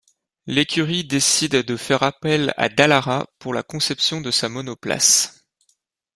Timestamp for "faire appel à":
1.77-2.69